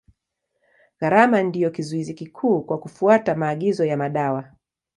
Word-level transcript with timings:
Gharama 0.99 1.41
ndio 1.43 1.71
kizuizi 1.71 2.13
kikuu 2.13 2.61
kwa 2.61 2.77
kufuata 2.77 3.35
maagizo 3.35 3.85
ya 3.85 3.97
madawa. 3.97 4.51